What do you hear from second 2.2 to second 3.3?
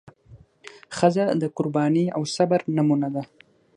صبر نمونه ده.